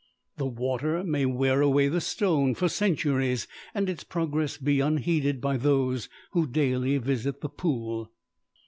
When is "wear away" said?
1.27-1.87